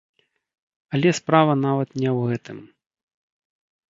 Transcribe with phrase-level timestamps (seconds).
[0.97, 2.57] Але справа нават не ў гэтым.